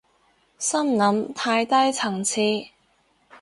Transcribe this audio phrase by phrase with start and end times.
[0.57, 2.41] 心諗太低層次